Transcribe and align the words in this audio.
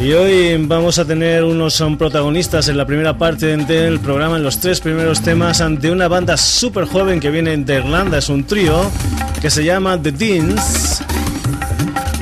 Y 0.00 0.12
hoy 0.12 0.64
vamos 0.68 1.00
a 1.00 1.04
tener 1.04 1.42
unos 1.42 1.82
protagonistas 1.98 2.68
en 2.68 2.76
la 2.76 2.86
primera 2.86 3.18
parte 3.18 3.56
del 3.56 3.98
programa, 3.98 4.36
en 4.36 4.44
los 4.44 4.60
tres 4.60 4.80
primeros 4.80 5.22
temas, 5.22 5.60
de 5.80 5.90
una 5.90 6.06
banda 6.06 6.36
súper 6.36 6.84
joven 6.84 7.18
que 7.18 7.32
viene 7.32 7.56
de 7.56 7.78
Irlanda, 7.78 8.18
es 8.18 8.28
un 8.28 8.44
trío 8.44 8.88
que 9.42 9.50
se 9.50 9.64
llama 9.64 10.00
The 10.00 10.12
Deans 10.12 11.02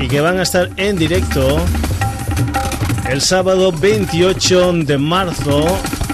y 0.05 0.09
que 0.09 0.21
van 0.21 0.39
a 0.39 0.43
estar 0.43 0.69
en 0.77 0.97
directo 0.97 1.57
el 3.09 3.23
sábado 3.23 3.73
28 3.73 4.73
de 4.85 4.99
marzo 4.99 5.65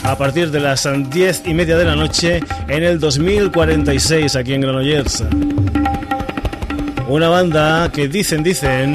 a 0.04 0.16
partir 0.16 0.52
de 0.52 0.60
las 0.60 0.88
10 1.10 1.42
y 1.46 1.54
media 1.54 1.76
de 1.76 1.84
la 1.84 1.96
noche 1.96 2.40
en 2.68 2.84
el 2.84 3.00
2046 3.00 4.36
aquí 4.36 4.54
en 4.54 4.60
Granollers. 4.60 5.24
Una 7.08 7.28
banda 7.30 7.90
que 7.92 8.06
dicen, 8.06 8.44
dicen, 8.44 8.94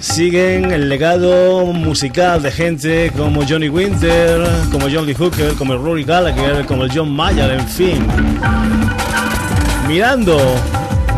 siguen 0.00 0.72
el 0.72 0.88
legado 0.88 1.66
musical 1.66 2.42
de 2.42 2.50
gente 2.50 3.12
como 3.16 3.46
Johnny 3.48 3.68
Winter, 3.68 4.44
como 4.72 4.88
John 4.92 5.06
Lee 5.06 5.14
Hooker, 5.14 5.54
como 5.54 5.76
Rory 5.76 6.02
Gallagher, 6.02 6.66
como 6.66 6.86
John 6.92 7.12
Mayer, 7.14 7.52
en 7.52 7.68
fin. 7.68 8.04
Mirando 9.86 10.38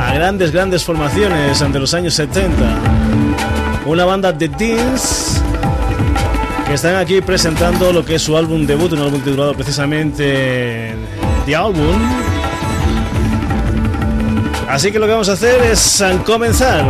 a 0.01 0.15
grandes, 0.15 0.51
grandes 0.51 0.83
formaciones 0.83 1.61
ante 1.61 1.79
los 1.79 1.93
años 1.93 2.15
70. 2.15 2.55
Una 3.85 4.05
banda 4.07 4.33
de 4.33 4.49
teens 4.49 5.43
que 6.67 6.75
están 6.75 6.97
aquí 6.97 7.21
presentando 7.21 7.93
lo 7.93 8.05
que 8.05 8.15
es 8.15 8.23
su 8.23 8.37
álbum 8.37 8.67
debut, 8.67 8.93
un 8.93 9.01
álbum 9.01 9.21
titulado 9.21 9.55
precisamente 9.55 10.95
The 11.45 11.55
Album. 11.57 11.97
Así 14.69 14.91
que 14.91 14.99
lo 14.99 15.07
que 15.07 15.13
vamos 15.13 15.29
a 15.29 15.33
hacer 15.33 15.61
es 15.63 16.03
comenzar 16.25 16.85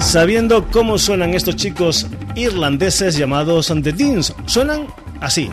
sabiendo 0.00 0.66
cómo 0.70 0.98
suenan 0.98 1.32
estos 1.32 1.56
chicos 1.56 2.06
irlandeses 2.34 3.16
llamados 3.16 3.68
The 3.82 3.92
Deans. 3.92 4.34
Suenan 4.46 4.86
así. 5.20 5.50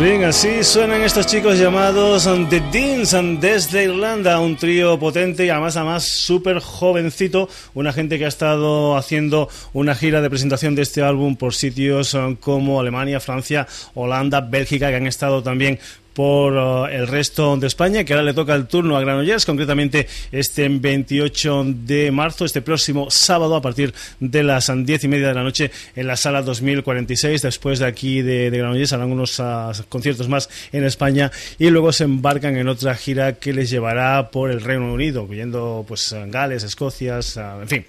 Bien, 0.00 0.24
así 0.24 0.64
suenan 0.64 1.02
estos 1.02 1.26
chicos 1.26 1.58
llamados 1.58 2.28
The 2.48 2.60
Deans 2.72 3.14
desde 3.38 3.84
Irlanda, 3.84 4.40
un 4.40 4.56
trío 4.56 4.98
potente 4.98 5.44
y 5.44 5.50
además 5.50 5.76
además 5.76 6.04
súper 6.04 6.60
jovencito, 6.60 7.48
una 7.74 7.92
gente 7.92 8.18
que 8.18 8.24
ha 8.24 8.28
estado 8.28 8.96
haciendo 8.96 9.48
una 9.72 9.94
gira 9.94 10.22
de 10.22 10.30
presentación 10.30 10.74
de 10.74 10.82
este 10.82 11.02
álbum 11.02 11.36
por 11.36 11.54
sitios 11.54 12.14
eh, 12.14 12.36
como 12.40 12.80
Alemania, 12.80 13.20
Francia, 13.20 13.66
Holanda, 13.94 14.40
Bélgica, 14.40 14.88
que 14.88 14.96
han 14.96 15.06
estado 15.06 15.42
también 15.42 15.78
por 16.14 16.52
uh, 16.54 16.86
el 16.86 17.06
resto 17.06 17.56
de 17.56 17.66
España, 17.66 18.04
que 18.04 18.12
ahora 18.12 18.24
le 18.24 18.34
toca 18.34 18.54
el 18.54 18.66
turno 18.66 18.96
a 18.96 19.00
Granollers, 19.00 19.46
concretamente 19.46 20.06
este 20.32 20.68
28 20.68 21.64
de 21.66 22.10
marzo, 22.10 22.44
este 22.44 22.62
próximo 22.62 23.10
sábado, 23.10 23.56
a 23.56 23.62
partir 23.62 23.94
de 24.18 24.42
las 24.42 24.70
10 24.74 25.04
y 25.04 25.08
media 25.08 25.28
de 25.28 25.34
la 25.34 25.42
noche, 25.42 25.70
en 25.96 26.06
la 26.06 26.16
sala 26.16 26.42
2046. 26.42 27.42
Después 27.42 27.78
de 27.78 27.86
aquí 27.86 28.22
de, 28.22 28.50
Granollers 28.50 28.92
harán 28.92 29.12
unos 29.12 29.38
uh, 29.38 29.72
conciertos 29.88 30.28
más 30.28 30.48
en 30.72 30.84
España 30.84 31.30
y 31.58 31.70
luego 31.70 31.92
se 31.92 32.04
embarcan 32.04 32.56
en 32.56 32.68
otra 32.68 32.94
gira 32.94 33.34
que 33.34 33.52
les 33.52 33.70
llevará 33.70 34.30
por 34.30 34.50
el 34.50 34.60
Reino 34.60 34.92
Unido, 34.92 35.22
incluyendo 35.22 35.84
pues 35.86 36.14
Gales, 36.26 36.64
Escocia, 36.64 37.18
uh, 37.18 37.62
en 37.62 37.68
fin. 37.68 37.86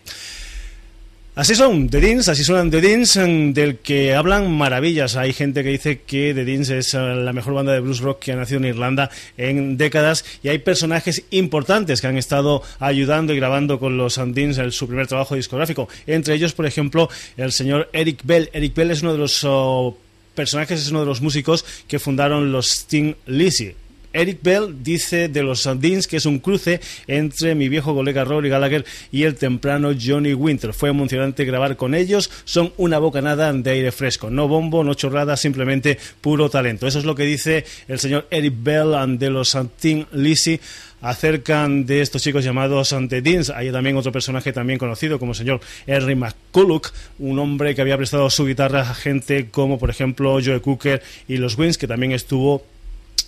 Así 1.34 1.56
son 1.56 1.88
The 1.88 2.02
Deans, 2.02 2.28
así 2.28 2.44
suenan 2.44 2.70
The 2.70 2.82
Deans, 2.82 3.14
del 3.54 3.78
que 3.78 4.16
hablan 4.16 4.52
maravillas. 4.52 5.16
Hay 5.16 5.32
gente 5.32 5.64
que 5.64 5.70
dice 5.70 6.02
que 6.02 6.34
The 6.34 6.44
Deans 6.44 6.70
es 6.70 6.94
eh, 6.94 6.98
la 6.98 7.32
mejor 7.32 7.54
banda 7.54 7.72
de 7.72 7.80
blues 7.80 8.02
rock 8.02 8.20
que 8.20 8.34
ha 8.34 8.36
nacido 8.36 8.60
en 8.60 8.66
Irlanda 8.66 9.10
en 9.38 9.78
décadas 9.78 10.26
y 10.44 10.50
hay 10.50 10.58
personajes 10.58 11.24
importantes 11.30 12.02
que 12.02 12.08
han 12.08 12.18
estado 12.18 12.62
ayudando 12.80 13.34
y 13.34 13.38
grabando 13.38 13.80
con 13.80 13.96
los 13.96 14.20
Deans 14.22 14.58
en 14.58 14.74
su 14.74 14.88
primer 14.88 15.08
trabajo 15.08 15.36
discográfico. 15.36 15.88
Entre 16.06 16.36
ellos, 16.36 16.52
por 16.52 16.66
ejemplo, 16.66 17.10
el 17.38 17.54
señor 17.54 17.90
Eric 17.94 18.20
Bell. 18.26 18.50
Eric 18.52 18.76
Bell 18.76 18.92
es 18.92 19.02
uno 19.02 19.14
de 19.14 19.20
los 19.20 19.42
oh, 19.46 19.98
personajes, 20.36 20.82
es 20.82 20.92
uno 20.92 21.00
de 21.00 21.06
los 21.06 21.22
músicos 21.22 21.64
que 21.88 21.98
fundaron 21.98 22.52
los 22.52 22.70
Sting 22.70 23.16
Lizzy. 23.28 23.74
Eric 24.14 24.40
Bell 24.42 24.84
dice 24.84 25.28
de 25.28 25.44
los 25.44 25.62
Sandins 25.62 26.08
que 26.08 26.18
es 26.18 26.26
un 26.26 26.40
cruce 26.40 26.80
entre 27.08 27.56
mi 27.56 27.70
viejo 27.70 27.94
colega 27.94 28.24
Rory 28.24 28.50
Gallagher 28.50 28.86
y 29.12 29.24
el 29.24 29.36
temprano 29.36 29.92
Johnny 30.00 30.34
Winter. 30.34 30.74
Fue 30.74 30.90
emocionante 30.90 31.46
grabar 31.46 31.78
con 31.78 31.96
ellos, 31.96 32.30
son 32.46 32.74
una 32.78 33.00
bocanada 33.00 33.52
de 33.54 33.72
aire 33.72 33.92
fresco, 33.92 34.30
no 34.30 34.48
bombo, 34.48 34.84
no 34.84 34.94
chorrada, 34.94 35.38
simplemente 35.38 35.98
puro 36.22 36.50
talento. 36.50 36.88
Eso 36.88 37.00
es 37.00 37.06
lo 37.06 37.16
que 37.16 37.24
dice 37.24 37.66
el 37.88 38.00
señor 38.00 38.28
Eric 38.32 38.54
Bell 38.58 39.18
de 39.18 39.30
los 39.30 39.50
Sandin 39.50 40.08
Lizzy 40.12 40.60
acerca 41.02 41.68
de 41.68 42.02
estos 42.02 42.22
chicos 42.22 42.44
llamados 42.44 42.96
Deans. 43.10 43.50
Hay 43.50 43.72
también 43.72 43.98
otro 43.98 44.12
personaje 44.12 44.54
también 44.54 44.80
conocido 44.80 45.20
como 45.20 45.32
el 45.32 45.38
señor 45.38 45.62
Henry 45.88 46.16
McCulloch, 46.16 46.92
un 47.20 47.40
hombre 47.40 47.76
que 47.76 47.82
había 47.82 47.98
prestado 47.98 48.30
su 48.30 48.46
guitarra 48.46 48.82
a 48.82 48.94
gente 48.94 49.50
como 49.50 49.80
por 49.80 49.90
ejemplo 49.90 50.38
Joe 50.44 50.62
Cooker 50.62 51.02
y 51.28 51.38
los 51.38 51.58
Wings, 51.58 51.78
que 51.78 51.88
también 51.88 52.12
estuvo 52.12 52.64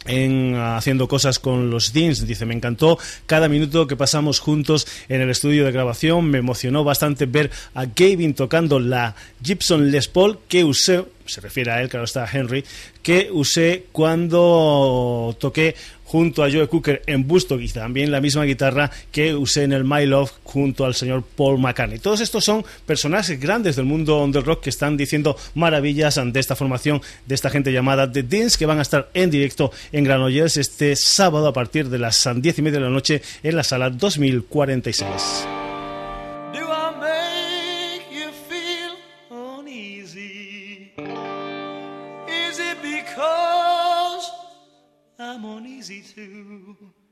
en 0.06 0.56
haciendo 0.56 1.08
cosas 1.08 1.40
con 1.40 1.70
los 1.70 1.94
Deans. 1.94 2.26
Dice, 2.26 2.46
me 2.46 2.54
encantó 2.54 2.98
cada 3.26 3.48
minuto 3.50 3.88
que 3.88 3.96
pasamos 3.96 4.40
juntos 4.40 4.88
en 5.10 5.22
el 5.22 5.30
estudio 5.30 5.66
de 5.66 5.72
grabación. 5.72 6.26
Me 6.26 6.40
emocionó 6.40 6.84
bastante 6.84 7.26
ver 7.26 7.52
a 7.74 7.86
Gavin 7.86 8.34
tocando 8.34 8.80
la 8.80 9.16
Gibson 9.42 9.92
Les 9.92 10.08
Paul 10.08 10.40
que 10.48 10.64
usé, 10.64 11.06
se 11.26 11.42
refiere 11.42 11.72
a 11.72 11.82
él, 11.82 11.90
claro 11.90 12.06
está 12.06 12.28
Henry, 12.32 12.64
que 13.02 13.30
usé 13.32 13.86
cuando 13.92 15.36
toqué 15.40 15.76
junto 16.14 16.44
a 16.44 16.52
Joe 16.52 16.68
Cooker 16.68 17.02
en 17.08 17.28
Busto 17.28 17.60
y 17.60 17.68
también 17.70 18.12
la 18.12 18.22
misma 18.22 18.44
guitarra 18.44 18.92
que 19.12 19.34
usé 19.34 19.64
en 19.64 19.74
el 19.74 19.84
My 19.84 20.06
Love 20.06 20.32
junto 20.44 20.86
al 20.86 20.94
señor 20.94 21.24
Paul 21.24 21.58
McCartney. 21.58 21.98
Todos 21.98 22.22
estos 22.22 22.46
son 22.46 22.64
personajes 22.86 23.40
grandes 23.40 23.78
del 23.78 23.86
mundo 23.86 24.24
del 24.28 24.44
rock 24.44 24.62
que 24.62 24.70
están 24.70 24.96
diciendo 24.96 25.36
maravillas 25.56 26.20
ante 26.20 26.40
esta 26.40 26.56
formación 26.56 27.02
de 27.26 27.34
esta 27.34 27.50
gente 27.50 27.74
llamada 27.74 28.12
The 28.12 28.22
Deans 28.22 28.58
que 28.58 28.68
van 28.68 28.78
a 28.78 28.84
estar 28.84 29.10
en 29.16 29.32
directo 29.32 29.72
en 29.92 30.04
Granollers 30.04 30.58
este 30.58 30.96
sábado 30.96 31.48
a 31.48 31.54
partir 31.54 31.90
de 31.90 31.98
las 31.98 32.30
10 32.32 32.60
y 32.60 32.62
media 32.62 32.78
de 32.78 32.86
la 32.86 32.92
noche 32.92 33.24
en 33.42 33.56
la 33.56 33.64
sala 33.64 33.90
2046. 33.90 35.48
I'm 45.44 45.58
uneasy 45.58 46.02
too. 46.02 47.03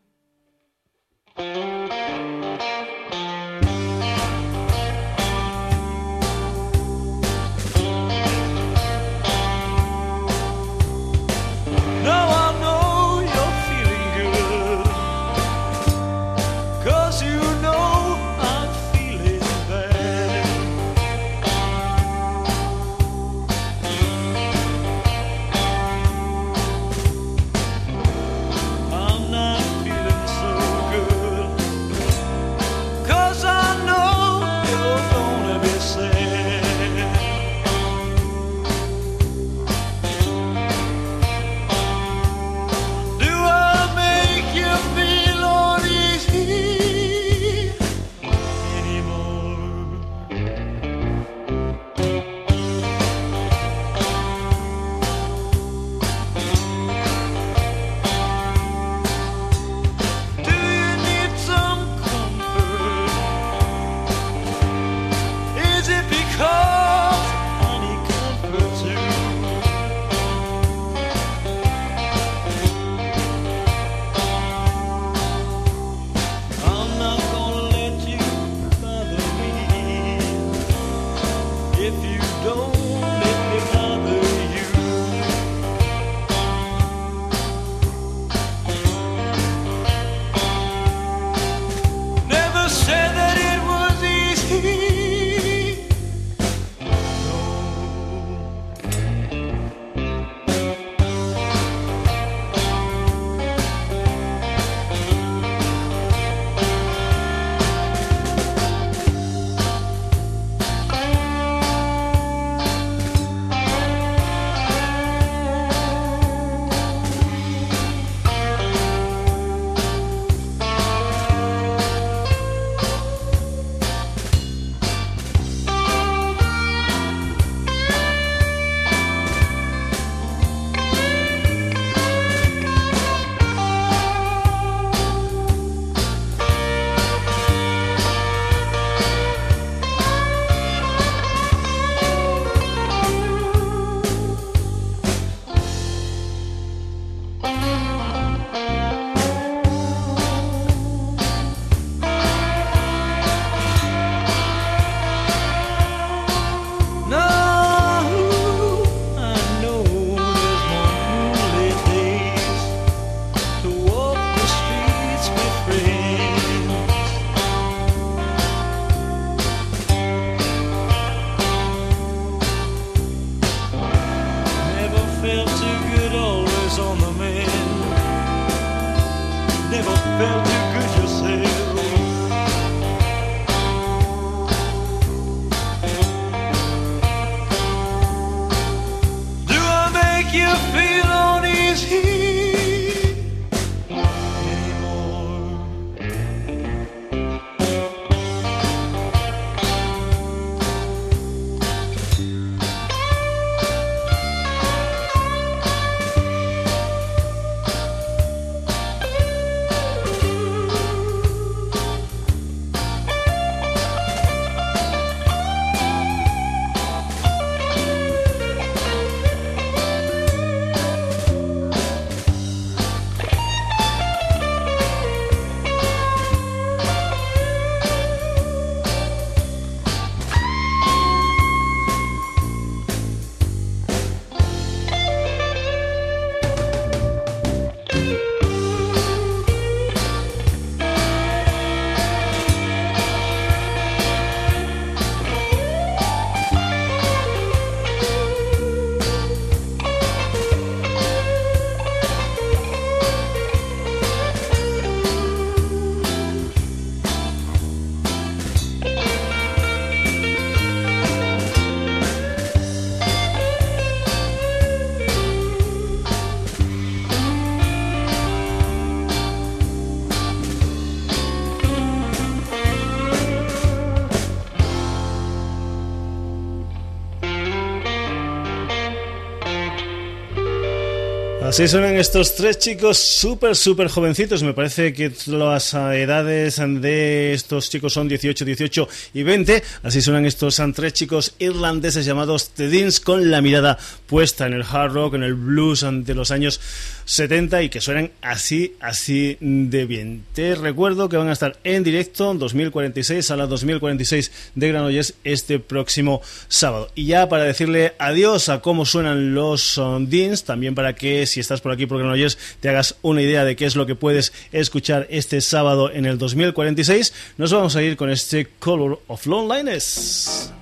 Así 281.51 281.67
suenan 281.67 281.97
estos 281.97 282.35
tres 282.35 282.59
chicos 282.59 282.97
súper, 282.97 283.57
súper 283.57 283.89
jovencitos. 283.89 284.41
Me 284.41 284.53
parece 284.53 284.93
que 284.93 285.11
las 285.25 285.73
edades 285.73 286.55
de 286.55 287.33
estos 287.33 287.69
chicos 287.69 287.91
son 287.91 288.07
18, 288.07 288.45
18 288.45 288.87
y 289.15 289.23
20. 289.23 289.61
Así 289.83 290.01
suenan 290.01 290.25
estos 290.25 290.61
tres 290.73 290.93
chicos 290.93 291.33
irlandeses 291.39 292.05
llamados 292.05 292.51
The 292.51 292.69
Deans 292.69 293.01
con 293.01 293.29
la 293.29 293.41
mirada 293.41 293.77
puesta 294.07 294.47
en 294.47 294.53
el 294.53 294.63
hard 294.63 294.93
rock, 294.93 295.15
en 295.15 295.23
el 295.23 295.33
blues 295.33 295.85
de 295.85 296.15
los 296.15 296.31
años 296.31 296.61
70 297.03 297.63
y 297.63 297.69
que 297.69 297.81
suenan 297.81 298.11
así, 298.21 298.75
así 298.79 299.35
de 299.41 299.85
bien. 299.85 300.23
Te 300.33 300.55
recuerdo 300.55 301.09
que 301.09 301.17
van 301.17 301.27
a 301.27 301.33
estar 301.33 301.59
en 301.65 301.83
directo 301.83 302.33
2046 302.33 303.29
a 303.29 303.35
las 303.35 303.49
2046 303.49 304.31
de 304.55 304.67
Granollers 304.69 305.15
este 305.25 305.59
próximo 305.59 306.21
sábado. 306.47 306.89
Y 306.95 307.07
ya 307.07 307.27
para 307.27 307.43
decirle 307.43 307.93
adiós 307.99 308.47
a 308.47 308.61
cómo 308.61 308.85
suenan 308.85 309.33
los 309.33 309.77
um, 309.77 310.07
Deans, 310.07 310.45
también 310.45 310.75
para 310.75 310.95
que 310.95 311.25
si 311.25 311.40
estás 311.41 311.61
por 311.61 311.71
aquí 311.71 311.85
por 311.85 311.97
Granollers 311.97 312.37
te 312.59 312.69
hagas 312.69 312.95
una 313.01 313.21
idea 313.21 313.43
de 313.43 313.55
qué 313.55 313.65
es 313.65 313.75
lo 313.75 313.85
que 313.85 313.95
puedes 313.95 314.33
escuchar 314.51 315.07
este 315.09 315.41
sábado 315.41 315.91
en 315.91 316.05
el 316.05 316.17
2046, 316.17 317.13
nos 317.37 317.51
vamos 317.51 317.75
a 317.75 317.83
ir 317.83 317.97
con 317.97 318.09
este 318.09 318.47
Color 318.59 319.01
of 319.07 319.25
Loneliness. 319.25 320.53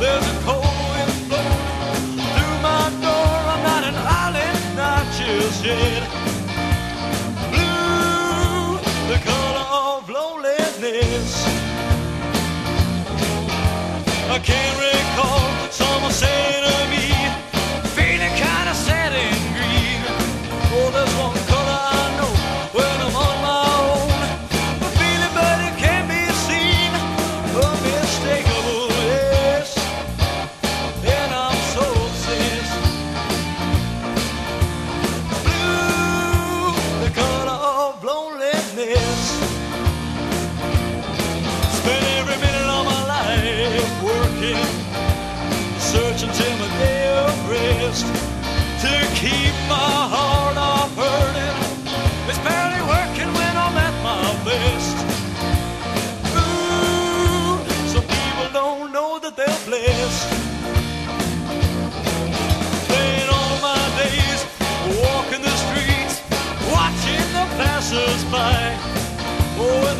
No 0.00 0.29
I 14.32 14.38
can't 14.38 14.78
recall 14.78 15.70
someone 15.72 16.12
saying 16.12 16.59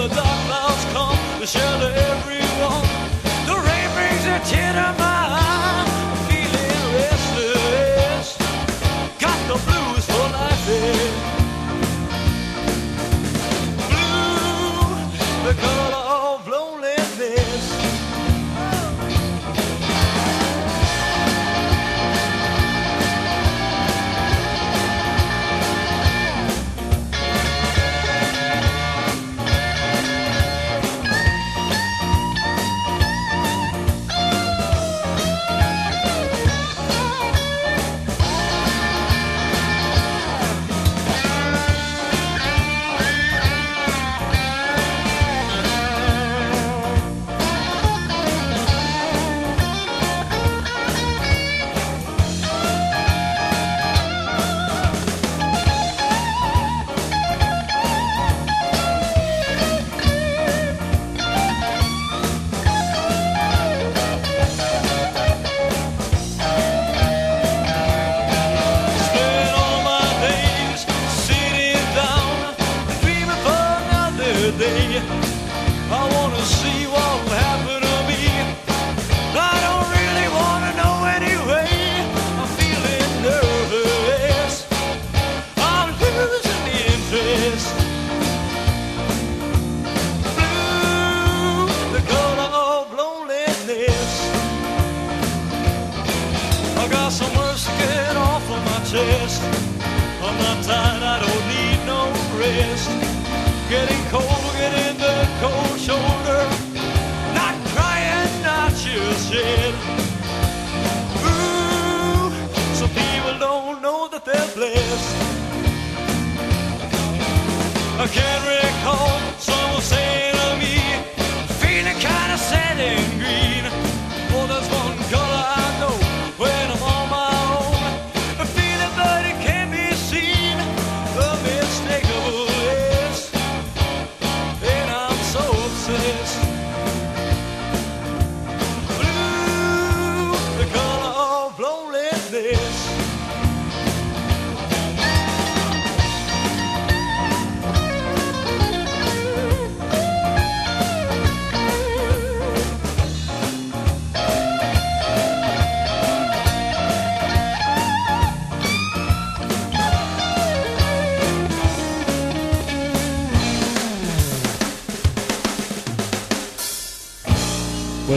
the 0.00 0.08
dark 0.14 0.38
clouds 0.48 0.84
come 0.94 1.40
to 1.40 1.46
shelter 1.46 1.92
everyone, 1.92 2.88
the 3.44 3.54
rain 3.68 3.88
brings 3.94 4.24
a 4.24 4.38
tear 4.48 4.72
to 4.72 4.98
my 4.98 5.29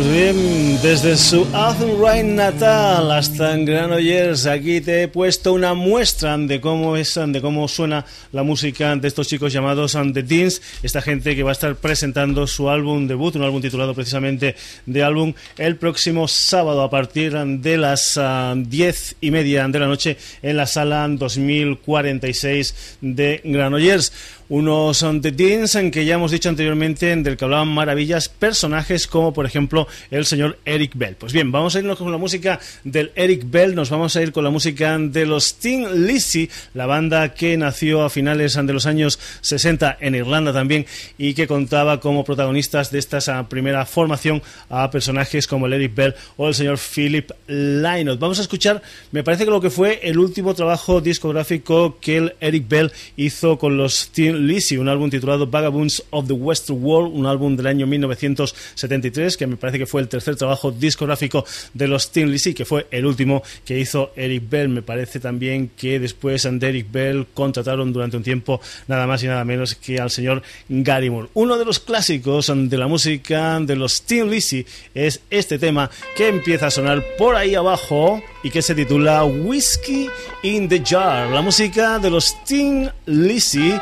Pues 0.04 0.16
bien, 0.16 0.82
desde 0.82 1.16
su 1.16 1.48
Athenry 1.54 2.24
natal 2.24 3.10
hasta 3.10 3.54
en 3.54 3.64
Granollers, 3.64 4.46
aquí 4.48 4.82
te 4.82 5.04
he 5.04 5.08
puesto 5.08 5.54
una 5.54 5.74
muestra 5.76 6.38
de 6.38 6.60
cómo 6.60 6.98
es, 6.98 7.18
de 7.26 7.40
cómo 7.40 7.70
suena 7.70 8.06
la 8.34 8.44
música 8.44 8.94
de 8.98 9.08
estos 9.08 9.30
chicos 9.30 9.54
llamados 9.54 9.94
The 10.14 10.24
Teens, 10.24 10.62
esta 10.82 11.02
gente 11.02 11.38
que 11.38 11.44
va 11.44 11.52
a 11.52 11.54
estar 11.54 11.76
presentando 11.78 12.48
su 12.48 12.70
álbum 12.70 13.08
debut, 13.08 13.38
un 13.38 13.44
álbum 13.44 13.62
titulado 13.62 13.94
precisamente 13.94 14.58
de 14.86 15.04
álbum, 15.04 15.34
el 15.58 15.78
próximo 15.78 16.28
sábado 16.28 16.82
a 16.82 16.90
partir 16.90 17.32
de 17.34 17.78
las 17.78 18.18
ah, 18.18 18.56
diez 18.58 19.16
y 19.22 19.32
media 19.32 19.66
de 19.70 19.80
la 19.80 19.88
noche 19.88 20.18
en 20.42 20.58
la 20.58 20.68
sala 20.68 21.08
2046 21.08 22.98
de 23.00 23.40
Granollers 23.46 24.12
unos 24.50 25.06
The 25.22 25.32
Teens 25.32 25.76
en 25.76 25.92
que 25.92 26.06
ya 26.06 26.16
hemos 26.16 26.32
dicho 26.32 26.50
anteriormente 26.50 27.16
del 27.16 27.38
que 27.38 27.46
hablaban 27.46 27.68
maravillas 27.70 28.30
personajes 28.30 29.08
como 29.08 29.34
por 29.34 29.46
ejemplo 29.46 29.88
el 30.12 30.26
señor 30.26 30.60
Eric 30.66 30.92
Bell. 30.96 31.16
Pues 31.16 31.34
bien, 31.34 31.52
vamos 31.52 31.76
a 31.76 31.80
irnos 31.80 31.98
con 31.98 32.12
la 32.12 32.18
música 32.18 32.60
del 32.84 33.12
Eric 33.16 33.44
Bell, 33.46 33.76
nos 33.76 33.90
vamos 33.90 34.16
a 34.16 34.22
ir 34.22 34.32
con 34.32 34.44
la 34.44 34.50
música 34.50 34.98
de 34.98 35.26
los 35.26 35.56
Teen 35.56 36.08
Lizzy, 36.08 36.50
la 36.74 36.86
banda 36.86 37.34
que 37.34 37.58
nació 37.58 38.04
a 38.04 38.10
finales 38.10 38.54
de 38.54 38.74
los 38.74 38.86
años 38.86 39.20
60 39.42 39.98
en 40.00 40.16
Irlanda 40.16 40.54
también 40.54 40.86
y 41.18 41.34
que 41.34 41.48
contaba 41.48 42.00
como 42.00 42.24
protagonistas 42.24 42.92
de 42.92 43.00
esta 43.00 43.48
primera 43.48 43.86
formación 43.86 44.42
a 44.70 44.90
personajes 44.92 45.48
como 45.48 45.66
el 45.68 45.74
Eric 45.74 45.96
Bell 45.96 46.16
o 46.38 46.48
el 46.48 46.56
señor 46.56 46.78
Philip 46.78 47.32
Lynott. 47.48 48.20
Vamos 48.20 48.40
a 48.40 48.44
escuchar, 48.44 48.82
me 49.12 49.24
parece 49.24 49.46
que 49.46 49.52
lo 49.52 49.62
que 49.62 49.70
fue 49.70 50.00
el 50.04 50.18
último 50.18 50.54
trabajo 50.54 51.02
discográfico 51.02 51.98
que 52.00 52.18
el 52.18 52.36
Eric 52.40 52.68
Bell 52.68 52.92
hizo 53.16 53.58
con 53.58 53.78
los 53.78 54.10
Teen 54.34 54.48
Lizzy, 54.48 54.78
un 54.78 54.90
álbum 54.90 55.10
titulado 55.10 55.48
Vagabonds 55.48 56.04
of 56.10 56.28
the 56.28 56.34
Western 56.34 56.84
World, 56.84 57.16
un 57.16 57.26
álbum 57.26 57.56
del 57.56 57.68
año 57.68 57.86
1973, 57.86 59.38
que 59.38 59.48
me 59.48 59.58
parece 59.58 59.78
que 59.78 59.86
fue 59.86 60.02
el 60.02 60.08
tercer 60.08 60.36
trabajo 60.36 60.72
discográfico 60.72 61.46
de 61.74 61.88
los 61.88 62.12
Teen 62.12 62.32
Lizzy, 62.32 62.54
que 62.54 62.66
fue 62.66 62.88
el 62.90 63.06
último 63.06 63.44
que 63.64 63.80
hizo 63.80 64.12
Eric 64.16 64.50
Bell. 64.50 64.70
Me 64.70 64.82
parece 64.82 65.20
también 65.20 65.72
que 65.78 66.00
después 66.00 66.48
de 66.52 66.68
Eric 66.68 66.88
Bell 66.92 67.28
contrataron 67.34 67.94
durante 67.94 68.18
un 68.18 68.24
tiempo 68.24 68.60
nada 68.88 69.06
más 69.06 69.24
y 69.24 69.28
nada 69.28 69.46
menos 69.46 69.76
que 69.76 70.00
al 70.00 70.10
señor 70.10 70.42
Gary 70.68 71.10
Moore. 71.10 71.30
Uno 71.36 71.58
de 71.58 71.66
los 71.66 71.80
clásicos 71.80 72.52
de 72.54 72.78
la 72.78 72.88
música 72.88 73.60
de 73.60 73.76
los 73.76 74.02
Teen 74.04 74.32
Lizzy 74.32 74.66
es 74.96 75.22
este 75.30 75.60
tema 75.60 75.90
que 76.18 76.28
empieza 76.28 76.68
a 76.68 76.72
sonar 76.72 77.04
por 77.18 77.36
ahí 77.36 77.56
abajo 77.56 78.22
y 78.44 78.50
que 78.50 78.62
se 78.62 78.76
titula 78.76 79.24
Whiskey 79.24 80.10
in 80.44 80.68
the 80.68 80.82
Jar, 80.86 81.30
la 81.30 81.42
música 81.42 81.98
de 81.98 82.10
los 82.10 82.36
Teen 82.44 82.92
Lizzy 83.06 83.74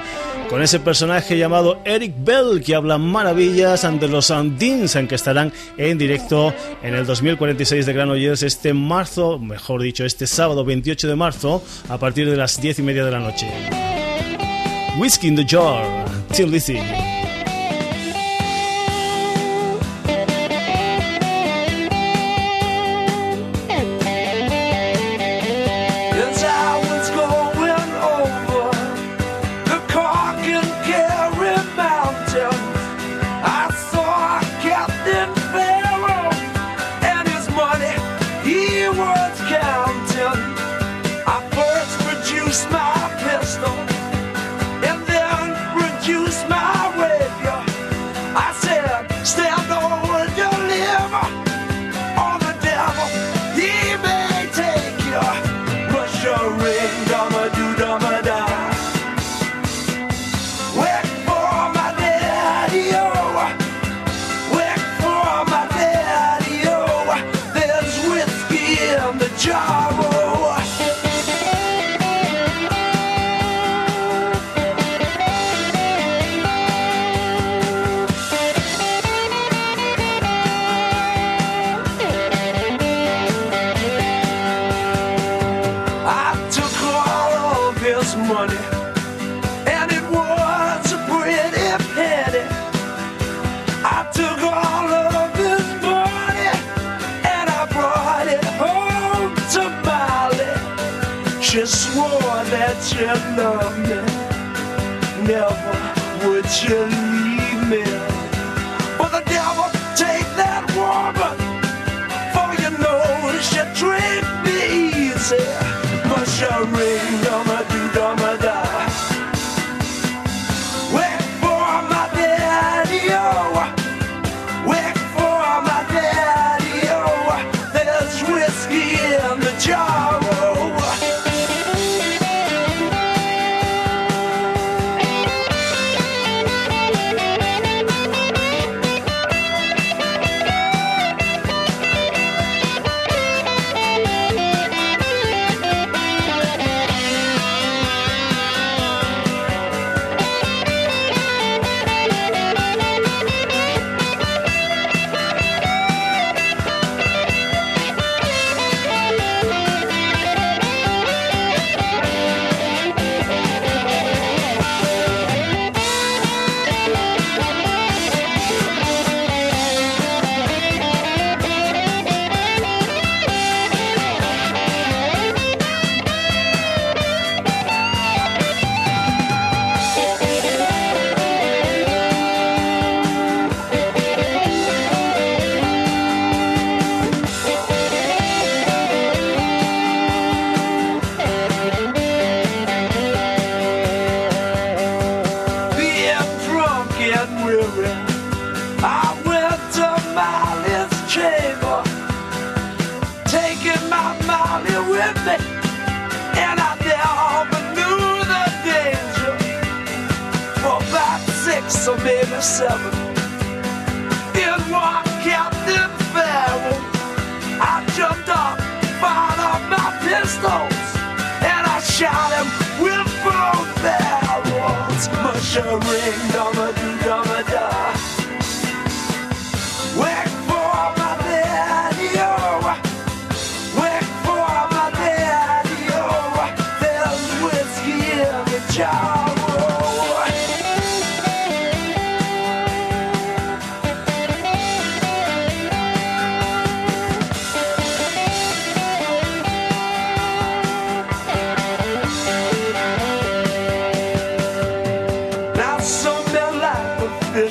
con 0.50 0.62
ese 0.62 0.80
personaje 0.80 1.38
llamado 1.38 1.80
Eric 1.86 2.14
Bell 2.20 2.62
que 2.64 2.76
habla 2.76 2.98
maravillas 2.98 3.86
ante 3.86 4.08
los 4.08 4.32
Andins 4.32 4.96
en 4.96 5.08
que 5.08 5.16
estarán 5.16 5.52
en 5.78 5.98
directo 5.98 6.54
en 6.84 6.94
el 6.94 7.06
2046 7.06 7.86
de 7.86 7.94
Granollers 7.94 8.44
este 8.44 8.74
marzo, 8.74 9.40
mejor 9.40 9.82
dicho, 9.82 10.06
este 10.06 10.28
sábado 10.28 10.66
28 10.66 11.08
de 11.08 11.16
marzo 11.16 11.64
a 11.90 11.98
partir 11.98 12.30
de 12.30 12.36
las 12.36 12.62
10 12.62 12.80
y 12.80 12.82
media 12.84 13.06
de 13.06 13.12
la 13.12 13.20
noche. 13.20 13.48
Whiskey 15.00 15.30
in 15.30 15.36
the 15.38 15.46
Jar, 15.48 16.06
Till 16.34 16.52
Lizzy. 16.52 17.11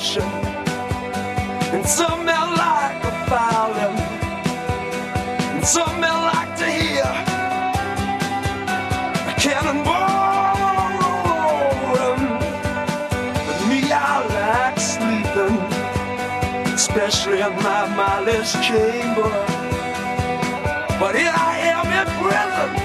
And 0.01 1.85
some 1.85 2.25
men 2.25 2.55
like 2.55 3.03
a 3.03 3.11
fowling, 3.29 3.97
and 5.53 5.63
some 5.63 5.99
men 5.99 6.23
like 6.23 6.55
to 6.57 6.65
hear 6.65 7.05
a 9.29 9.33
cannonball 9.39 10.57
rolling. 10.97 12.25
But 13.45 13.59
me, 13.69 13.91
I 13.93 14.25
like 14.39 14.79
sleeping, 14.79 15.59
especially 16.73 17.41
in 17.41 17.55
my 17.61 17.85
Molly's 17.95 18.53
chamber. 18.53 19.29
But 20.99 21.13
here 21.15 21.31
I 21.31 21.59
am 21.75 21.85
in 21.93 22.07
prison. 22.17 22.80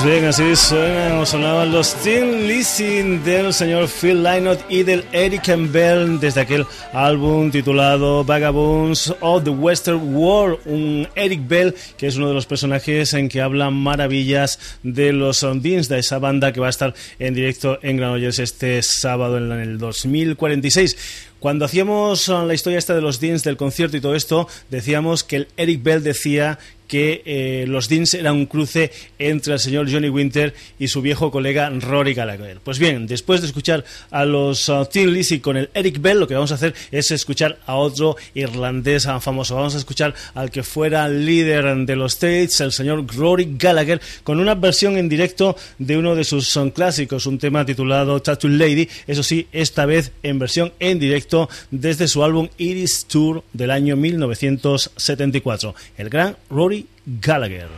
Pues 0.00 0.12
bien, 0.12 0.26
así 0.26 0.54
suenan 0.54 1.18
o 1.18 1.26
sonaban 1.26 1.72
los 1.72 1.92
Tin 2.04 2.46
Lizzy 2.46 3.02
del 3.24 3.52
señor 3.52 3.88
Phil 3.88 4.22
Lynott 4.22 4.60
y 4.68 4.84
del 4.84 5.04
Eric 5.10 5.46
Campbell 5.46 6.20
desde 6.20 6.42
aquel 6.42 6.66
álbum 6.92 7.50
titulado 7.50 8.22
Vagabonds 8.22 9.12
of 9.20 9.42
the 9.42 9.50
Western 9.50 10.14
World. 10.14 10.60
Un 10.66 11.08
Eric 11.16 11.48
Bell 11.48 11.74
que 11.96 12.06
es 12.06 12.14
uno 12.14 12.28
de 12.28 12.34
los 12.34 12.46
personajes 12.46 13.12
en 13.12 13.28
que 13.28 13.40
habla 13.40 13.70
maravillas 13.70 14.78
de 14.84 15.12
los 15.12 15.44
Deans, 15.60 15.88
de 15.88 15.98
esa 15.98 16.20
banda 16.20 16.52
que 16.52 16.60
va 16.60 16.68
a 16.68 16.70
estar 16.70 16.94
en 17.18 17.34
directo 17.34 17.80
en 17.82 17.96
Granollers 17.96 18.38
este 18.38 18.80
sábado 18.82 19.38
en 19.38 19.50
el 19.50 19.78
2046. 19.78 21.26
Cuando 21.40 21.64
hacíamos 21.64 22.28
la 22.28 22.54
historia 22.54 22.78
esta 22.78 22.94
de 22.94 23.00
los 23.00 23.20
Deans 23.20 23.44
del 23.44 23.56
concierto 23.56 23.96
y 23.96 24.00
todo 24.00 24.16
esto, 24.16 24.48
decíamos 24.70 25.22
que 25.22 25.36
el 25.36 25.48
Eric 25.56 25.82
Bell 25.84 26.02
decía 26.02 26.58
que 26.88 27.22
eh, 27.24 27.66
los 27.68 27.88
Deans 27.88 28.14
eran 28.14 28.34
un 28.34 28.46
cruce 28.46 28.90
entre 29.18 29.52
el 29.52 29.60
señor 29.60 29.90
Johnny 29.90 30.08
Winter 30.08 30.54
y 30.78 30.88
su 30.88 31.02
viejo 31.02 31.30
colega 31.30 31.70
Rory 31.70 32.14
Gallagher. 32.14 32.58
Pues 32.64 32.78
bien, 32.78 33.06
después 33.06 33.40
de 33.40 33.46
escuchar 33.46 33.84
a 34.10 34.24
los 34.24 34.68
uh, 34.68 34.86
Tin 34.90 35.12
Lizzy 35.12 35.38
con 35.38 35.56
el 35.56 35.70
Eric 35.74 36.00
Bell, 36.00 36.18
lo 36.18 36.26
que 36.26 36.34
vamos 36.34 36.50
a 36.50 36.56
hacer 36.56 36.74
es 36.90 37.10
escuchar 37.10 37.58
a 37.66 37.76
otro 37.76 38.16
irlandés 38.34 39.06
uh, 39.06 39.20
famoso. 39.20 39.54
Vamos 39.54 39.74
a 39.74 39.78
escuchar 39.78 40.14
al 40.34 40.50
que 40.50 40.62
fuera 40.62 41.08
líder 41.08 41.76
de 41.86 41.96
los 41.96 42.14
States, 42.14 42.60
el 42.60 42.72
señor 42.72 43.06
Rory 43.14 43.56
Gallagher, 43.58 44.00
con 44.24 44.40
una 44.40 44.54
versión 44.54 44.96
en 44.96 45.08
directo 45.08 45.56
de 45.78 45.98
uno 45.98 46.14
de 46.14 46.24
sus 46.24 46.48
son 46.48 46.70
clásicos, 46.70 47.26
un 47.26 47.38
tema 47.38 47.64
titulado 47.64 48.20
Tattoo 48.22 48.50
Lady, 48.50 48.88
eso 49.06 49.22
sí, 49.22 49.46
esta 49.52 49.84
vez 49.86 50.12
en 50.22 50.38
versión 50.38 50.72
en 50.80 50.98
directo 50.98 51.48
desde 51.70 52.08
su 52.08 52.24
álbum 52.24 52.48
Iris 52.56 53.04
Tour 53.06 53.44
del 53.52 53.70
año 53.70 53.96
1974. 53.96 55.74
El 55.98 56.08
gran 56.08 56.36
Rory 56.48 56.77
Gallagher. 57.20 57.68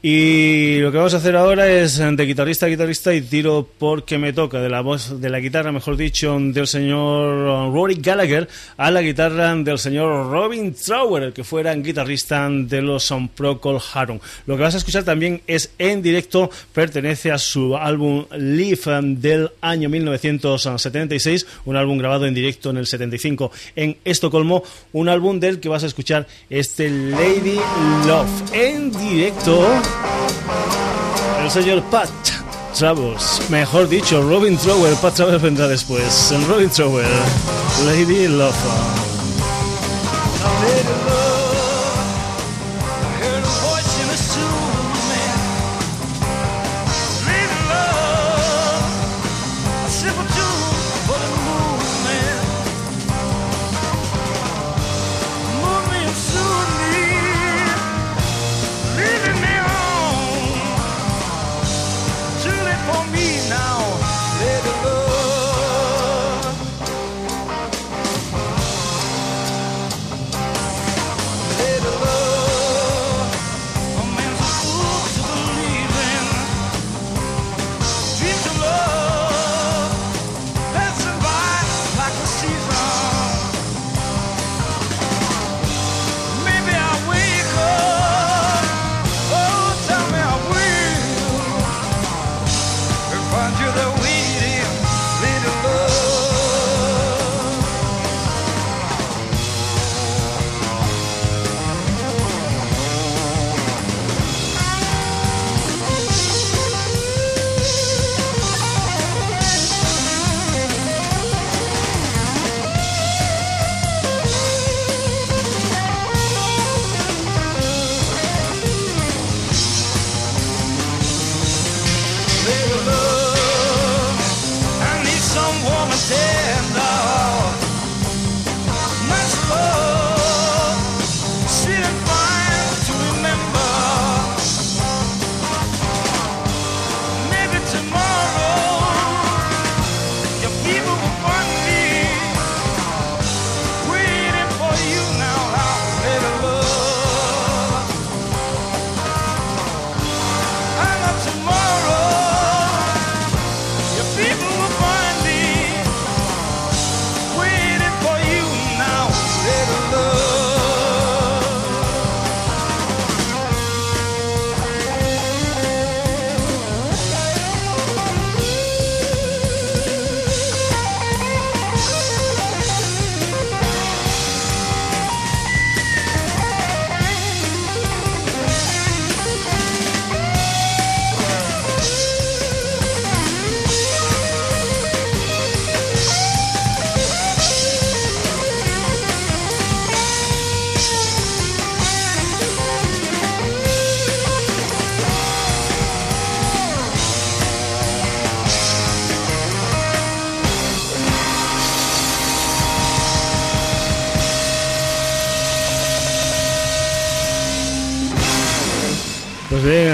Y 0.03 0.77
lo 0.79 0.91
que 0.91 0.97
vamos 0.97 1.15
a 1.15 1.17
hacer 1.17 1.35
ahora 1.35 1.67
es 1.67 1.97
de 1.97 2.25
guitarrista 2.25 2.67
a 2.67 2.69
guitarrista 2.69 3.15
y 3.15 3.21
tiro 3.21 3.67
porque 3.79 4.19
me 4.19 4.31
toca 4.31 4.61
de 4.61 4.69
la 4.69 4.81
voz 4.81 5.19
de 5.19 5.27
la 5.27 5.39
guitarra, 5.39 5.71
mejor 5.71 5.97
dicho, 5.97 6.37
del 6.39 6.67
señor 6.67 7.73
Rory 7.73 7.95
Gallagher 7.95 8.47
a 8.77 8.91
la 8.91 9.01
guitarra 9.01 9.55
del 9.55 9.79
señor 9.79 10.31
Robin 10.31 10.75
Trower, 10.75 11.23
el 11.23 11.33
que 11.33 11.43
fuera 11.43 11.73
guitarrista 11.73 12.47
de 12.47 12.83
los 12.83 13.11
Procol 13.33 13.79
Harum. 13.91 14.19
Lo 14.45 14.55
que 14.55 14.61
vas 14.61 14.75
a 14.75 14.77
escuchar 14.77 15.03
también 15.03 15.41
es 15.47 15.71
en 15.79 16.03
directo, 16.03 16.51
pertenece 16.73 17.31
a 17.31 17.39
su 17.39 17.75
álbum 17.75 18.25
Live 18.37 18.81
del 19.17 19.49
año 19.61 19.89
1976, 19.89 21.47
un 21.65 21.75
álbum 21.75 21.97
grabado 21.97 22.27
en 22.27 22.35
directo 22.35 22.69
en 22.69 22.77
el 22.77 22.85
75 22.85 23.51
en 23.75 23.97
Estocolmo, 24.05 24.61
un 24.93 25.09
álbum 25.09 25.39
del 25.39 25.59
que 25.59 25.69
vas 25.69 25.83
a 25.83 25.87
escuchar 25.87 26.27
este 26.51 26.87
Lady 26.87 27.59
Love 28.05 28.53
en 28.53 28.91
directo. 28.91 29.86
El 31.43 31.51
señor 31.51 31.83
Pat 31.83 32.09
Travers, 32.77 33.41
mejor 33.49 33.87
dicho, 33.89 34.21
Robin 34.21 34.57
Trower, 34.57 34.93
Pat 34.95 35.15
Travers 35.15 35.41
vendrá 35.41 35.67
después. 35.67 36.33
Robin 36.47 36.69
Trower. 36.69 37.05
Lady 37.85 38.27
love, 38.27 38.53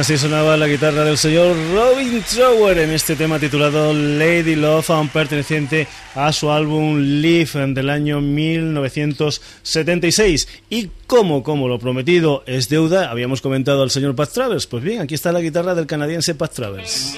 así 0.04 0.18
sonaba 0.18 0.58
la 0.58 0.68
guitarra 0.68 1.06
del 1.06 1.18
señor 1.18 1.56
Robin 1.74 2.22
Trower 2.24 2.78
en 2.78 2.90
este 2.90 3.16
tema 3.16 3.40
titulado 3.40 3.94
Lady 3.94 4.58
Love, 4.58 4.90
perteneciente 5.14 5.88
a 6.14 6.34
su 6.34 6.52
álbum 6.52 7.00
Live 7.00 7.52
del 7.68 7.90
año 7.90 8.20
1976. 8.20 10.50
Y 10.70 10.90
como, 11.08 11.42
como 11.42 11.70
lo 11.70 11.80
prometido 11.80 12.44
es 12.48 12.68
deuda, 12.68 13.12
habíamos 13.12 13.42
comentado 13.42 13.82
al 13.82 13.92
señor 13.92 14.14
Pat 14.14 14.34
Travers. 14.34 14.68
Pues 14.68 14.84
bien, 14.84 15.00
aquí 15.00 15.16
está 15.16 15.32
la 15.32 15.40
guitarra 15.40 15.74
del 15.74 15.88
canadiense 15.88 16.36
Pat 16.36 16.52
Travers. 16.52 17.18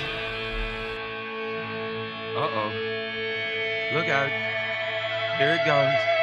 Uh 2.35 2.39
oh. 2.39 2.69
Look 3.95 4.11
out. 4.11 4.29
Here 5.39 5.55
it 5.55 5.65
goes. 5.65 6.14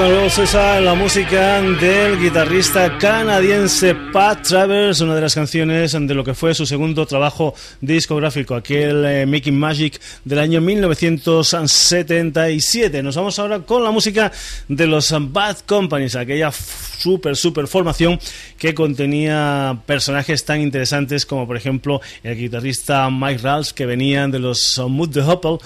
La 0.00 0.94
música 0.94 1.60
del 1.60 2.18
guitarrista 2.18 2.96
canadiense 2.96 3.94
Pat 3.94 4.48
Travers, 4.48 5.02
una 5.02 5.14
de 5.14 5.20
las 5.20 5.34
canciones 5.34 5.92
de 5.92 6.14
lo 6.14 6.24
que 6.24 6.32
fue 6.32 6.54
su 6.54 6.64
segundo 6.64 7.04
trabajo 7.04 7.52
discográfico, 7.82 8.54
aquel 8.54 9.04
eh, 9.04 9.26
Making 9.26 9.58
Magic 9.58 10.00
del 10.24 10.38
año 10.38 10.62
1977. 10.62 13.02
Nos 13.02 13.16
vamos 13.16 13.38
ahora 13.38 13.60
con 13.60 13.84
la 13.84 13.90
música 13.90 14.32
de 14.68 14.86
los 14.86 15.14
Bad 15.30 15.58
Companies, 15.66 16.16
aquella 16.16 16.50
super 16.50 17.36
super 17.36 17.66
formación 17.66 18.18
que 18.56 18.74
contenía 18.74 19.82
personajes 19.84 20.46
tan 20.46 20.62
interesantes 20.62 21.26
como 21.26 21.46
por 21.46 21.58
ejemplo 21.58 22.00
el 22.22 22.38
guitarrista 22.38 23.10
Mike 23.10 23.42
Ralph 23.42 23.72
que 23.72 23.84
venían 23.84 24.30
de 24.30 24.38
los 24.38 24.78
Mood 24.78 25.10
the 25.10 25.20
Hopple 25.20 25.58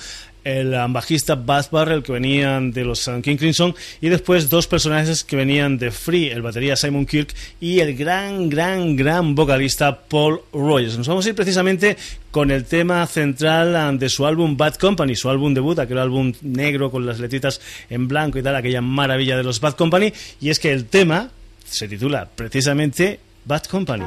el 0.45 0.71
bajista 0.91 1.35
Buzz 1.35 1.71
Barrel 1.71 2.03
que 2.03 2.13
venían 2.13 2.71
de 2.71 2.85
los 2.85 3.11
King 3.23 3.37
Crimson 3.37 3.75
y 4.01 4.09
después 4.09 4.51
dos 4.51 4.67
personajes 4.67 5.25
que 5.25 5.37
venían 5.37 5.79
de 5.79 5.91
Free, 5.91 6.29
el 6.29 6.43
batería 6.43 6.77
Simon 6.77 7.07
Kirk 7.07 7.35
y 7.61 7.81
el 7.81 7.97
gran, 7.97 8.49
gran, 8.49 8.95
gran 8.97 9.35
vocalista 9.35 10.01
Paul 10.01 10.41
Rogers. 10.53 10.99
Nos 10.99 11.09
vamos 11.09 11.27
a 11.27 11.31
ir 11.31 11.35
precisamente 11.35 11.97
con 12.31 12.51
el 12.51 12.65
tema 12.65 13.07
central 13.07 13.99
de 13.99 14.09
su 14.09 14.27
álbum 14.27 14.57
Bad 14.57 14.75
Company, 14.75 15.17
su 15.17 15.31
álbum 15.31 15.55
debut, 15.55 15.79
aquel 15.79 15.99
álbum 15.99 16.33
negro 16.43 16.91
con 16.91 17.07
las 17.07 17.21
letritas 17.21 17.61
en 17.89 18.09
blanco 18.09 18.39
y 18.39 18.43
tal, 18.43 18.57
aquella 18.57 18.81
maravilla 18.81 19.37
de 19.37 19.45
los 19.45 19.61
Bad 19.61 19.75
Company, 19.75 20.13
y 20.41 20.51
es 20.51 20.59
que 20.59 20.73
el 20.73 20.87
tema 20.87 21.31
se 21.65 21.89
titula 21.89 22.29
precisamente 22.35 23.21
Bad 23.47 23.65
company, 23.65 24.05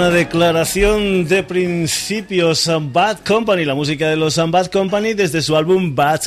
una 0.00 0.08
declaración 0.08 1.28
de 1.28 1.42
principios 1.42 2.70
Bad 2.90 3.18
Company, 3.18 3.66
la 3.66 3.74
música 3.74 4.08
de 4.08 4.16
los 4.16 4.36
Bad 4.36 4.68
Company 4.68 5.12
desde 5.12 5.42
su 5.42 5.54
álbum 5.54 5.94
Bad 5.94 6.22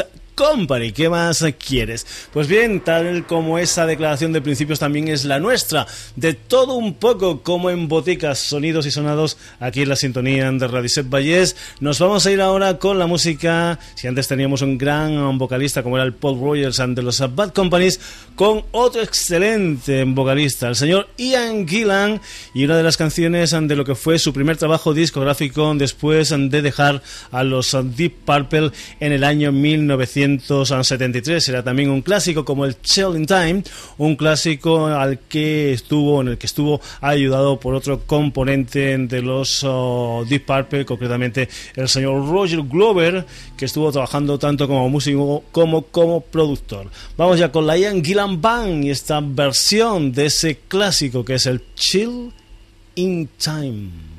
Company. 0.53 0.91
¿Qué 0.91 1.09
más 1.09 1.43
quieres? 1.57 2.05
Pues 2.31 2.47
bien, 2.47 2.81
tal 2.81 3.25
como 3.25 3.57
esa 3.57 3.87
declaración 3.87 4.33
de 4.33 4.41
principios 4.41 4.77
también 4.77 5.07
es 5.07 5.25
la 5.25 5.39
nuestra, 5.39 5.87
de 6.15 6.35
todo 6.35 6.75
un 6.75 6.93
poco 6.93 7.41
como 7.41 7.71
en 7.71 7.87
boticas, 7.87 8.37
sonidos 8.37 8.85
y 8.85 8.91
sonados 8.91 9.39
aquí 9.59 9.81
en 9.81 9.89
la 9.89 9.95
sintonía 9.95 10.51
de 10.51 10.67
Radiset 10.67 11.09
Vallés. 11.09 11.55
Nos 11.79 11.97
vamos 11.97 12.27
a 12.27 12.31
ir 12.31 12.39
ahora 12.39 12.77
con 12.77 12.99
la 12.99 13.07
música, 13.07 13.79
si 13.95 14.05
antes 14.05 14.27
teníamos 14.27 14.61
un 14.61 14.77
gran 14.77 15.39
vocalista 15.39 15.81
como 15.81 15.97
era 15.97 16.05
el 16.05 16.13
Paul 16.13 16.39
Rogers 16.39 16.77
de 16.77 17.01
los 17.01 17.19
Bad 17.33 17.53
Companies, 17.53 17.99
con 18.35 18.63
otro 18.73 19.01
excelente 19.01 20.03
vocalista, 20.03 20.69
el 20.69 20.75
señor 20.75 21.09
Ian 21.17 21.67
Gillan, 21.67 22.21
y 22.53 22.63
una 22.65 22.77
de 22.77 22.83
las 22.83 22.97
canciones 22.97 23.55
de 23.59 23.75
lo 23.75 23.85
que 23.85 23.95
fue 23.95 24.19
su 24.19 24.33
primer 24.33 24.57
trabajo 24.57 24.93
discográfico 24.93 25.73
después 25.73 26.29
de 26.29 26.61
dejar 26.61 27.01
a 27.31 27.43
los 27.43 27.75
Deep 27.97 28.13
Purple 28.23 28.69
en 28.99 29.13
el 29.13 29.23
año 29.23 29.51
1900 29.51 30.42
1973. 30.43 31.49
Era 31.49 31.63
también 31.63 31.89
un 31.89 32.01
clásico 32.01 32.45
como 32.45 32.65
el 32.65 32.79
Chilling 32.81 33.25
Time, 33.25 33.63
un 33.97 34.15
clásico 34.15 34.87
al 34.87 35.19
que 35.19 35.73
estuvo, 35.73 36.21
en 36.21 36.29
el 36.29 36.37
que 36.37 36.45
estuvo 36.45 36.81
ayudado 37.01 37.59
por 37.59 37.75
otro 37.75 38.01
componente 38.05 38.97
de 38.97 39.21
los 39.21 39.63
uh, 39.63 40.25
Deep 40.27 40.45
Purple, 40.45 40.85
concretamente 40.85 41.49
el 41.75 41.87
señor 41.87 42.27
Roger 42.27 42.61
Glover, 42.63 43.25
que 43.57 43.65
estuvo 43.65 43.91
trabajando 43.91 44.37
tanto 44.37 44.67
como 44.67 44.89
músico 44.89 45.43
como 45.51 45.83
como 45.83 46.21
productor. 46.21 46.89
Vamos 47.17 47.39
ya 47.39 47.51
con 47.51 47.65
la 47.65 47.77
Ian 47.77 48.03
Gillan 48.03 48.41
Band 48.41 48.83
y 48.83 48.89
esta 48.89 49.21
versión 49.21 50.11
de 50.11 50.27
ese 50.27 50.59
clásico 50.67 51.23
que 51.23 51.35
es 51.35 51.45
el 51.45 51.61
Chill 51.75 52.31
in 52.95 53.29
Time. 53.37 54.12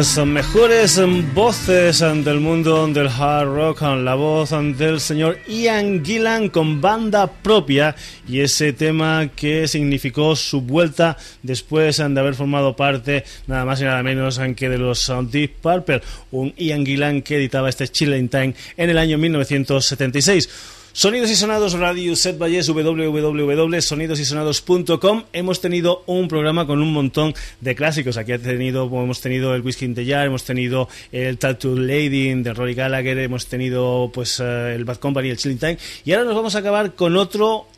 Las 0.00 0.26
mejores 0.26 0.98
voces 1.34 1.98
del 1.98 2.40
mundo 2.40 2.88
del 2.88 3.08
hard 3.08 3.54
rock, 3.54 3.82
la 3.82 4.14
voz 4.14 4.48
del 4.78 4.98
señor 4.98 5.36
Ian 5.46 6.02
Gillan 6.02 6.48
con 6.48 6.80
banda 6.80 7.26
propia 7.26 7.94
y 8.26 8.40
ese 8.40 8.72
tema 8.72 9.28
que 9.36 9.68
significó 9.68 10.34
su 10.36 10.62
vuelta 10.62 11.18
después 11.42 11.98
de 11.98 12.18
haber 12.18 12.34
formado 12.34 12.74
parte 12.74 13.24
nada 13.46 13.66
más 13.66 13.82
y 13.82 13.84
nada 13.84 14.02
menos 14.02 14.40
que 14.56 14.70
de 14.70 14.78
los 14.78 15.12
Deep 15.30 15.56
Purple, 15.60 16.00
un 16.30 16.54
Ian 16.56 16.86
Gillan 16.86 17.20
que 17.20 17.36
editaba 17.36 17.68
este 17.68 17.86
Chilling 17.86 18.30
Time 18.30 18.54
en 18.78 18.88
el 18.88 18.96
año 18.96 19.18
1976. 19.18 20.79
Sonidos 20.92 21.30
y 21.30 21.36
Sonados 21.36 21.74
Radio 21.74 22.16
Set 22.16 22.36
Valles 22.36 22.68
www.sonidosysonados.com 22.68 25.22
Hemos 25.32 25.60
tenido 25.60 26.02
un 26.06 26.26
programa 26.26 26.66
con 26.66 26.82
un 26.82 26.92
montón 26.92 27.32
de 27.60 27.76
clásicos. 27.76 28.16
Aquí 28.16 28.32
ha 28.32 28.40
tenido, 28.40 28.86
hemos 28.86 29.20
tenido 29.20 29.54
el 29.54 29.62
Whiskey 29.62 29.86
in 29.86 29.94
the 29.94 30.04
Jar, 30.04 30.26
hemos 30.26 30.42
tenido 30.42 30.88
el 31.12 31.38
Tattoo 31.38 31.76
Lady 31.76 32.34
de 32.42 32.52
Rory 32.52 32.74
Gallagher, 32.74 33.18
hemos 33.18 33.46
tenido 33.46 34.10
pues 34.12 34.40
eh, 34.40 34.74
el 34.74 34.84
Bad 34.84 34.96
Company, 34.96 35.30
el 35.30 35.36
Chilling 35.36 35.58
Time 35.58 35.78
y 36.04 36.10
ahora 36.12 36.24
nos 36.24 36.34
vamos 36.34 36.56
a 36.56 36.58
acabar 36.58 36.96
con 36.96 37.16
otro 37.16 37.68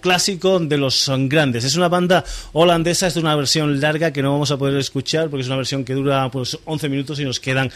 clásico 0.00 0.58
de 0.58 0.78
los 0.78 1.10
grandes. 1.28 1.64
Es 1.64 1.76
una 1.76 1.88
banda 1.88 2.24
holandesa, 2.52 3.06
es 3.06 3.16
una 3.16 3.36
versión 3.36 3.80
larga 3.80 4.12
que 4.12 4.22
no 4.22 4.32
vamos 4.32 4.50
a 4.50 4.56
poder 4.56 4.78
escuchar 4.78 5.28
porque 5.28 5.42
es 5.42 5.48
una 5.48 5.56
versión 5.56 5.84
que 5.84 5.92
dura 5.92 6.30
pues 6.30 6.58
11 6.64 6.88
minutos 6.88 7.20
y 7.20 7.24
nos 7.24 7.40
quedan 7.40 7.70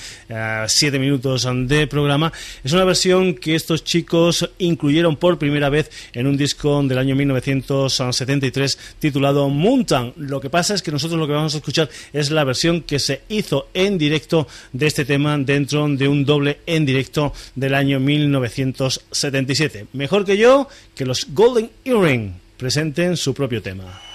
7 0.66 0.96
eh, 0.96 0.98
minutos 0.98 1.46
de 1.66 1.86
programa. 1.86 2.32
Es 2.64 2.72
una 2.72 2.84
versión 2.84 3.34
que 3.34 3.54
estos 3.54 3.84
chicos 3.84 4.48
incluyeron 4.68 5.16
por 5.16 5.38
primera 5.38 5.68
vez 5.68 5.90
en 6.12 6.26
un 6.26 6.36
disco 6.36 6.82
del 6.82 6.98
año 6.98 7.16
1973 7.16 8.78
titulado 8.98 9.48
Mountain. 9.48 10.12
Lo 10.16 10.40
que 10.40 10.50
pasa 10.50 10.74
es 10.74 10.82
que 10.82 10.92
nosotros 10.92 11.18
lo 11.18 11.26
que 11.26 11.32
vamos 11.32 11.54
a 11.54 11.58
escuchar 11.58 11.88
es 12.12 12.30
la 12.30 12.44
versión 12.44 12.82
que 12.82 12.98
se 12.98 13.22
hizo 13.28 13.68
en 13.74 13.98
directo 13.98 14.46
de 14.72 14.86
este 14.86 15.04
tema 15.04 15.36
dentro 15.38 15.88
de 15.88 16.08
un 16.08 16.24
doble 16.24 16.60
en 16.66 16.86
directo 16.86 17.32
del 17.54 17.74
año 17.74 18.00
1977. 18.00 19.86
Mejor 19.92 20.24
que 20.24 20.36
yo, 20.36 20.68
que 20.94 21.04
los 21.04 21.26
Golden 21.32 21.70
Earring 21.84 22.34
presenten 22.56 23.16
su 23.16 23.34
propio 23.34 23.62
tema. 23.62 24.07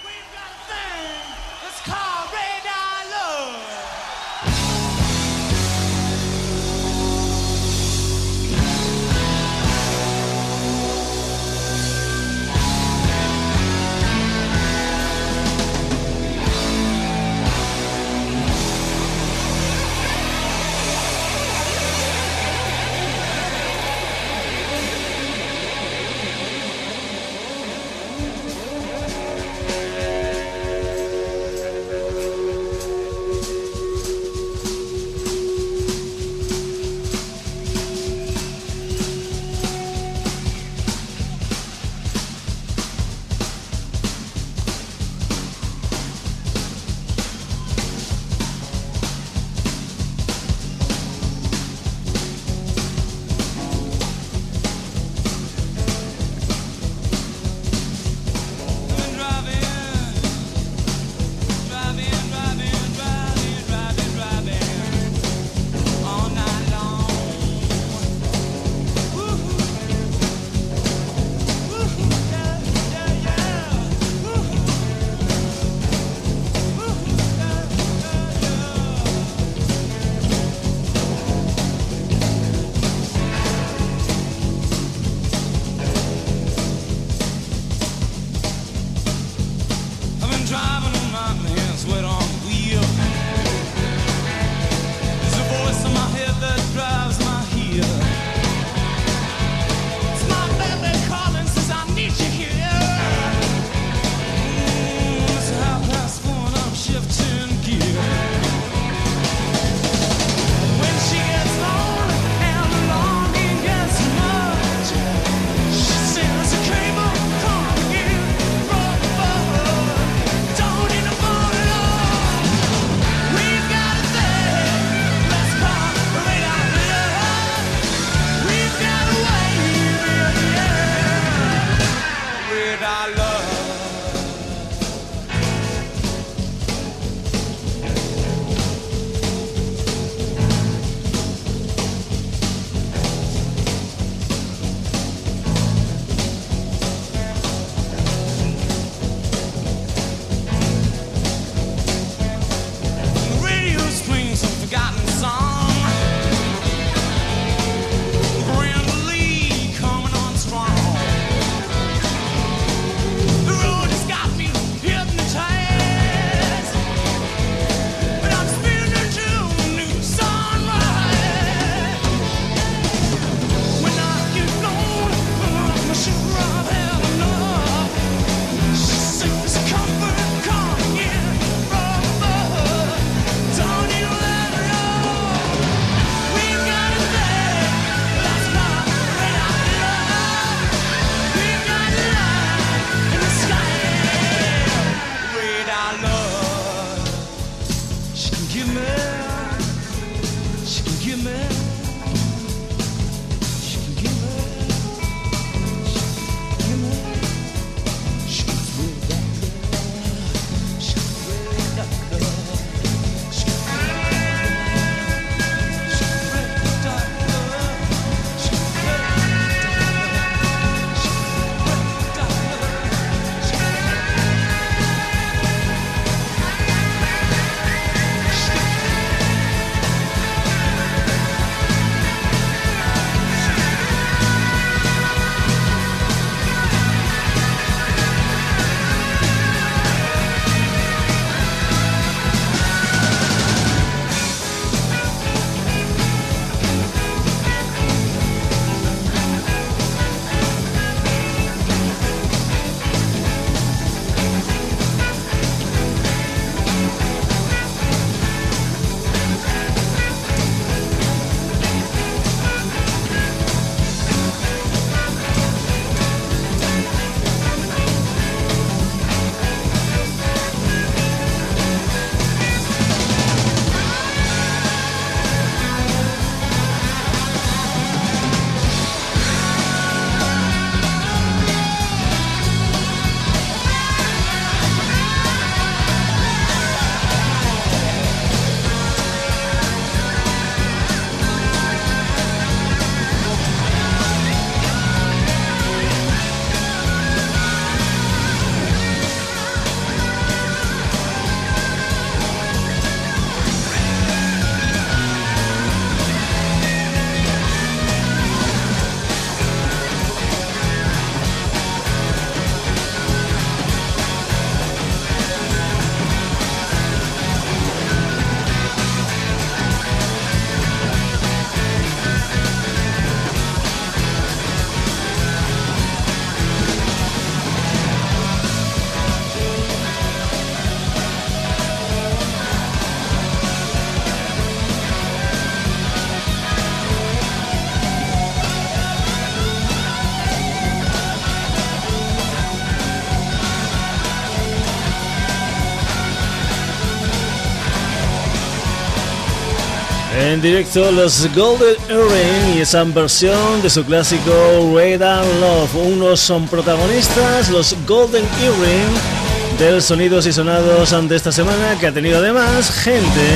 En 350.24 350.42
directo 350.42 350.90
los 350.90 351.28
Golden 351.36 351.76
Earring 351.90 352.58
y 352.58 352.62
esa 352.62 352.86
versión 352.86 353.62
de 353.62 353.70
su 353.70 353.84
clásico 353.84 354.32
Red 354.74 355.02
and 355.02 355.42
Love. 355.42 355.76
Unos 355.76 356.22
son 356.22 356.48
protagonistas, 356.48 357.50
los 357.50 357.76
Golden 357.86 358.24
Earring 358.42 359.60
del 359.60 359.82
Sonidos 359.82 360.26
y 360.26 360.32
Sonados 360.32 360.92
de 361.10 361.16
esta 361.16 361.34
semana, 361.34 361.78
que 361.78 361.88
ha 361.88 361.92
tenido 361.92 362.20
además 362.20 362.72
gente 362.72 363.28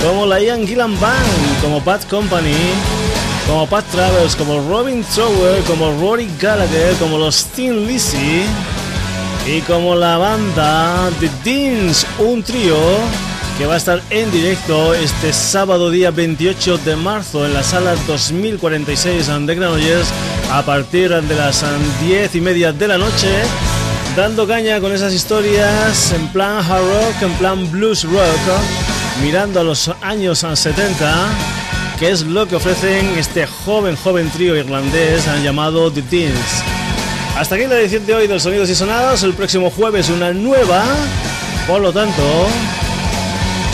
como 0.00 0.24
la 0.24 0.40
Ian 0.40 0.64
Gillan 0.64 0.98
Band, 1.00 1.60
como 1.60 1.82
Pat 1.82 2.08
Company, 2.08 2.54
como 3.48 3.66
Pat 3.66 3.84
Travers, 3.90 4.36
como 4.36 4.60
Robin 4.68 5.04
Trower, 5.12 5.60
como 5.64 5.90
Rory 6.00 6.30
Gallagher, 6.40 6.94
como 7.00 7.18
los 7.18 7.46
Teen 7.46 7.84
Lizzy 7.84 8.44
y 9.44 9.60
como 9.62 9.96
la 9.96 10.18
banda 10.18 11.10
The 11.18 11.28
Deans, 11.42 12.06
un 12.20 12.44
trío 12.44 12.76
que 13.58 13.66
va 13.66 13.74
a 13.74 13.76
estar 13.76 14.02
en 14.10 14.30
directo 14.30 14.94
este 14.94 15.32
sábado 15.32 15.90
día 15.90 16.10
28 16.10 16.78
de 16.78 16.96
marzo 16.96 17.44
en 17.44 17.54
la 17.54 17.62
sala 17.62 17.94
2046 18.06 19.26
de 19.46 19.54
Granollers 19.54 20.08
a 20.50 20.62
partir 20.64 21.10
de 21.10 21.34
las 21.34 21.64
10 22.00 22.34
y 22.34 22.40
media 22.40 22.72
de 22.72 22.88
la 22.88 22.98
noche 22.98 23.28
dando 24.16 24.46
caña 24.46 24.80
con 24.80 24.92
esas 24.92 25.12
historias 25.12 26.12
en 26.12 26.28
plan 26.28 26.58
hard 26.58 26.82
rock, 26.82 27.22
en 27.22 27.32
plan 27.34 27.70
blues 27.70 28.04
rock 28.04 28.60
mirando 29.22 29.60
a 29.60 29.64
los 29.64 29.90
años 30.00 30.38
70 30.40 31.14
que 31.98 32.10
es 32.10 32.22
lo 32.22 32.46
que 32.46 32.56
ofrecen 32.56 33.18
este 33.18 33.46
joven 33.46 33.96
joven 33.96 34.30
trío 34.30 34.56
irlandés 34.56 35.26
llamado 35.42 35.92
The 35.92 36.02
Deans 36.02 36.62
hasta 37.36 37.54
aquí 37.54 37.66
la 37.66 37.80
edición 37.80 38.04
de 38.04 38.14
hoy 38.14 38.26
de 38.26 38.38
Sonidos 38.38 38.68
y 38.68 38.74
Sonados. 38.74 39.22
El 39.22 39.32
próximo 39.32 39.70
jueves 39.70 40.10
una 40.10 40.34
nueva. 40.34 40.84
Por 41.66 41.80
lo 41.80 41.92
tanto 41.92 42.22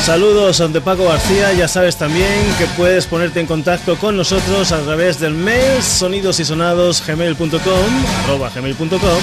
Saludos 0.09 0.57
de 0.73 0.81
Paco 0.81 1.05
García, 1.05 1.53
ya 1.53 1.69
sabes 1.69 1.99
también 1.99 2.33
que 2.57 2.65
puedes 2.79 3.07
ponerte 3.07 3.41
en 3.41 3.47
contacto 3.47 3.99
con 3.99 4.17
nosotros 4.17 4.73
a 4.73 4.81
través 4.81 5.21
del 5.21 5.35
mail 5.35 5.83
sonidosisonados.gmail.com 5.83 7.61
arroba 8.25 8.49
gmail.com 8.49 9.21